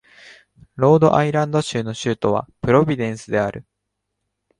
[0.77, 3.67] ロードアイランド州の州都はプロビデンスである